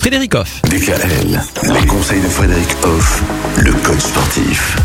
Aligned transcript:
Frédéric 0.00 0.34
Hoff. 0.34 0.62
DKL, 0.64 1.40
les 1.80 1.86
conseils 1.86 2.20
de 2.20 2.26
Frédéric 2.26 2.66
Hoff, 2.82 3.22
le 3.62 3.72
coach 3.72 4.00
sportif. 4.00 4.76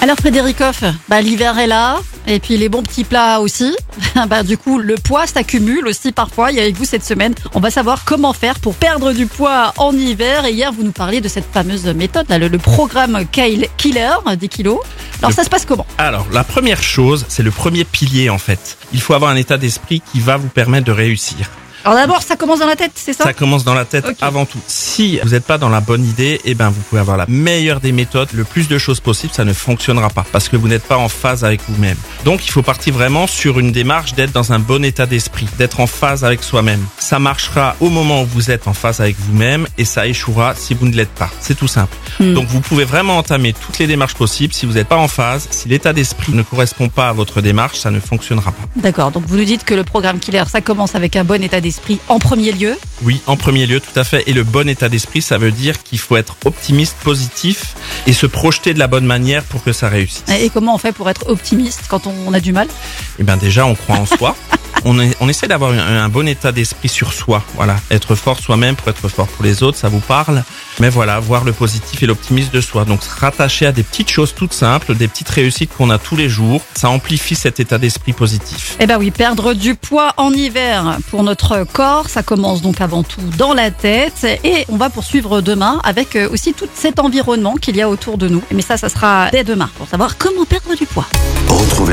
Alors 0.00 0.16
Frédéric 0.16 0.58
Hoff, 0.62 0.82
bah, 1.10 1.20
l'hiver 1.20 1.58
est 1.58 1.66
là, 1.66 1.98
et 2.26 2.40
puis 2.40 2.56
les 2.56 2.70
bons 2.70 2.82
petits 2.82 3.04
plats 3.04 3.40
aussi. 3.40 3.76
bah, 4.28 4.42
du 4.42 4.56
coup, 4.56 4.78
le 4.78 4.94
poids 4.94 5.26
s'accumule 5.26 5.86
aussi 5.86 6.12
parfois. 6.12 6.52
Et 6.52 6.58
avec 6.58 6.74
vous 6.76 6.86
cette 6.86 7.04
semaine, 7.04 7.34
on 7.52 7.60
va 7.60 7.70
savoir 7.70 8.06
comment 8.06 8.32
faire 8.32 8.58
pour 8.60 8.74
perdre 8.76 9.12
du 9.12 9.26
poids 9.26 9.74
en 9.76 9.92
hiver. 9.94 10.46
Et 10.46 10.52
hier, 10.52 10.72
vous 10.72 10.84
nous 10.84 10.92
parliez 10.92 11.20
de 11.20 11.28
cette 11.28 11.46
fameuse 11.52 11.84
méthode, 11.84 12.30
là, 12.30 12.38
le, 12.38 12.48
le 12.48 12.58
programme 12.58 13.26
Kyle 13.30 13.68
Killer, 13.76 14.14
10 14.38 14.48
kilos. 14.48 14.78
Alors 15.18 15.30
Le- 15.30 15.36
ça 15.36 15.44
se 15.44 15.50
passe 15.50 15.66
comment? 15.66 15.86
Alors, 15.98 16.26
la 16.32 16.44
première 16.44 16.82
chose, 16.82 17.26
c'est 17.28 17.42
le 17.42 17.50
premier 17.50 17.84
pilier 17.84 18.30
en 18.30 18.38
fait. 18.38 18.78
Il 18.94 19.02
faut 19.02 19.12
avoir 19.12 19.30
un 19.30 19.36
état 19.36 19.58
d'esprit 19.58 20.00
qui 20.12 20.20
va 20.20 20.38
vous 20.38 20.48
permettre 20.48 20.86
de 20.86 20.92
réussir. 20.92 21.50
Alors 21.84 21.96
d'abord, 21.96 22.22
ça 22.22 22.36
commence 22.36 22.58
dans 22.58 22.66
la 22.66 22.76
tête, 22.76 22.92
c'est 22.94 23.12
ça, 23.12 23.24
Ça 23.24 23.32
commence 23.32 23.64
dans 23.64 23.74
la 23.74 23.84
tête 23.84 24.04
avant 24.20 24.44
tout. 24.44 24.58
Si 24.66 25.20
vous 25.22 25.30
n'êtes 25.30 25.44
pas 25.44 25.58
dans 25.58 25.68
la 25.68 25.80
bonne 25.80 26.04
idée, 26.04 26.40
eh 26.44 26.54
ben 26.54 26.70
vous 26.70 26.80
pouvez 26.80 27.00
avoir 27.00 27.16
la 27.16 27.26
meilleure 27.28 27.80
des 27.80 27.92
méthodes, 27.92 28.28
le 28.32 28.44
plus 28.44 28.68
de 28.68 28.78
choses 28.78 29.00
possible, 29.00 29.32
ça 29.32 29.44
ne 29.44 29.52
fonctionnera 29.52 30.10
pas 30.10 30.26
parce 30.32 30.48
que 30.48 30.56
vous 30.56 30.68
n'êtes 30.68 30.82
pas 30.82 30.96
en 30.96 31.08
phase 31.08 31.44
avec 31.44 31.60
vous-même. 31.68 31.96
Donc 32.24 32.46
il 32.46 32.50
faut 32.50 32.62
partir 32.62 32.94
vraiment 32.94 33.26
sur 33.26 33.58
une 33.58 33.72
démarche 33.72 34.14
d'être 34.14 34.32
dans 34.32 34.52
un 34.52 34.58
bon 34.58 34.84
état 34.84 35.06
d'esprit, 35.06 35.46
d'être 35.56 35.80
en 35.80 35.86
phase 35.86 36.24
avec 36.24 36.42
soi-même. 36.42 36.84
Ça 36.98 37.18
marchera 37.18 37.76
au 37.80 37.90
moment 37.90 38.22
où 38.22 38.26
vous 38.26 38.50
êtes 38.50 38.66
en 38.66 38.74
phase 38.74 39.00
avec 39.00 39.16
vous-même 39.18 39.66
et 39.78 39.84
ça 39.84 40.06
échouera 40.06 40.54
si 40.56 40.74
vous 40.74 40.86
ne 40.86 40.94
l'êtes 40.94 41.08
pas. 41.10 41.30
C'est 41.40 41.56
tout 41.56 41.68
simple. 41.68 41.96
Hmm. 42.18 42.34
Donc 42.34 42.48
vous 42.48 42.60
pouvez 42.60 42.84
vraiment 42.84 43.18
entamer 43.18 43.52
toutes 43.52 43.78
les 43.78 43.86
démarches 43.86 44.14
possibles. 44.14 44.52
Si 44.52 44.66
vous 44.66 44.72
n'êtes 44.72 44.88
pas 44.88 44.96
en 44.96 45.08
phase, 45.08 45.46
si 45.50 45.68
l'état 45.68 45.92
d'esprit 45.92 46.32
ne 46.32 46.42
correspond 46.42 46.88
pas 46.88 47.08
à 47.08 47.12
votre 47.12 47.40
démarche, 47.40 47.78
ça 47.78 47.90
ne 47.90 48.00
fonctionnera 48.00 48.50
pas. 48.50 48.64
D'accord, 48.76 49.12
donc 49.12 49.24
vous 49.26 49.36
nous 49.36 49.44
dites 49.44 49.64
que 49.64 49.74
le 49.74 49.84
programme 49.84 50.18
Killer, 50.18 50.44
ça 50.50 50.60
commence 50.60 50.94
avec 50.94 51.14
un 51.14 51.24
bon 51.24 51.42
état 51.42 51.60
d'esprit 51.60 51.67
en 52.08 52.18
premier 52.18 52.52
lieu. 52.52 52.76
Oui, 53.02 53.20
en 53.26 53.36
premier 53.36 53.66
lieu, 53.66 53.80
tout 53.80 53.98
à 53.98 54.04
fait. 54.04 54.24
Et 54.28 54.32
le 54.32 54.44
bon 54.44 54.68
état 54.68 54.88
d'esprit, 54.88 55.22
ça 55.22 55.38
veut 55.38 55.52
dire 55.52 55.82
qu'il 55.82 55.98
faut 55.98 56.16
être 56.16 56.36
optimiste, 56.44 56.96
positif 57.02 57.74
et 58.06 58.12
se 58.12 58.26
projeter 58.26 58.74
de 58.74 58.78
la 58.78 58.86
bonne 58.86 59.06
manière 59.06 59.44
pour 59.44 59.62
que 59.62 59.72
ça 59.72 59.88
réussisse. 59.88 60.24
Et 60.40 60.50
comment 60.50 60.74
on 60.74 60.78
fait 60.78 60.92
pour 60.92 61.08
être 61.10 61.28
optimiste 61.28 61.82
quand 61.88 62.06
on, 62.06 62.14
on 62.26 62.32
a 62.32 62.40
du 62.40 62.52
mal? 62.52 62.68
Eh 63.18 63.22
bien 63.22 63.36
déjà, 63.36 63.66
on 63.66 63.74
croit 63.74 63.96
en 63.96 64.06
soi. 64.06 64.36
On, 64.90 64.98
est- 65.00 65.14
on 65.20 65.28
essaie 65.28 65.48
d'avoir 65.48 65.72
un, 65.72 65.78
un 66.04 66.08
bon 66.08 66.26
état 66.26 66.50
d'esprit 66.50 66.88
sur 66.88 67.12
soi. 67.12 67.42
Voilà, 67.56 67.76
être 67.90 68.14
fort 68.14 68.38
soi-même 68.40 68.74
pour 68.74 68.88
être 68.88 69.06
fort 69.08 69.26
pour 69.28 69.44
les 69.44 69.62
autres, 69.62 69.76
ça 69.76 69.88
vous 69.90 70.00
parle. 70.00 70.42
Mais 70.80 70.88
voilà, 70.88 71.20
voir 71.20 71.44
le 71.44 71.52
positif 71.52 72.02
et 72.02 72.06
l'optimisme 72.06 72.50
de 72.52 72.60
soi. 72.62 72.86
Donc 72.86 73.02
se 73.02 73.10
rattacher 73.20 73.66
à 73.66 73.72
des 73.72 73.82
petites 73.82 74.08
choses 74.10 74.32
toutes 74.34 74.54
simples, 74.54 74.94
des 74.94 75.06
petites 75.06 75.28
réussites 75.28 75.72
qu'on 75.76 75.90
a 75.90 75.98
tous 75.98 76.16
les 76.16 76.30
jours, 76.30 76.62
ça 76.74 76.88
amplifie 76.88 77.34
cet 77.34 77.60
état 77.60 77.76
d'esprit 77.76 78.14
positif. 78.14 78.76
Eh 78.80 78.86
ben 78.86 78.96
oui, 78.98 79.10
perdre 79.10 79.52
du 79.52 79.74
poids 79.74 80.14
en 80.16 80.32
hiver 80.32 80.96
pour 81.10 81.22
notre 81.22 81.64
corps, 81.70 82.08
ça 82.08 82.22
commence 82.22 82.62
donc 82.62 82.80
avant 82.80 83.02
tout 83.02 83.20
dans 83.36 83.52
la 83.52 83.70
tête 83.70 84.26
et 84.42 84.64
on 84.70 84.76
va 84.78 84.88
poursuivre 84.88 85.42
demain 85.42 85.80
avec 85.84 86.16
euh, 86.16 86.30
aussi 86.32 86.54
tout 86.54 86.68
cet 86.74 86.98
environnement 86.98 87.56
qu'il 87.56 87.76
y 87.76 87.82
a 87.82 87.90
autour 87.90 88.16
de 88.16 88.28
nous. 88.28 88.42
Mais 88.54 88.62
ça, 88.62 88.78
ça 88.78 88.88
sera 88.88 89.28
dès 89.32 89.44
demain 89.44 89.68
pour 89.76 89.86
savoir 89.86 90.16
comment 90.16 90.46
perdre 90.46 90.74
du 90.74 90.86
poids. 90.86 91.06
Retrouvez 91.48 91.92